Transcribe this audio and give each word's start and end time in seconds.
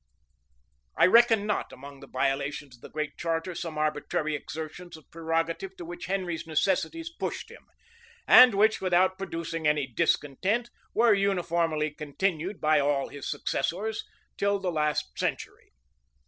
[]I 0.97 1.05
reckon 1.05 1.45
not 1.45 1.71
among 1.71 1.99
the 1.99 2.07
violations 2.07 2.75
of 2.75 2.81
the 2.81 2.89
Great 2.89 3.19
Charter 3.19 3.53
some 3.53 3.77
arbitrary 3.77 4.33
exertions 4.33 4.97
of 4.97 5.07
prerogative 5.11 5.77
to 5.77 5.85
which 5.85 6.07
Henry's 6.07 6.47
necessities 6.47 7.11
pushed 7.19 7.51
him, 7.51 7.67
and 8.27 8.55
which, 8.55 8.81
without 8.81 9.19
producing 9.19 9.67
any 9.67 9.85
discontent, 9.85 10.71
were 10.95 11.13
uniformly 11.13 11.91
continued 11.91 12.59
by 12.59 12.79
all 12.79 13.09
his 13.09 13.29
successors, 13.29 14.03
till 14.39 14.57
the 14.57 14.71
last 14.71 15.07
century. 15.19 15.71